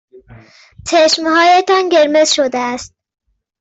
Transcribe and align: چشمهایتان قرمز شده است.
چشمهایتان 0.87 1.89
قرمز 1.89 2.29
شده 2.31 2.57
است. 2.59 2.95